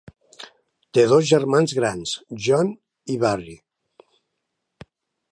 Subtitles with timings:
[0.97, 2.13] Té dos germans grans,
[2.45, 2.71] John
[3.15, 3.53] i Barry.